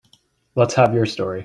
Let's 0.55 0.73
have 0.75 0.93
your 0.95 1.05
story. 1.05 1.39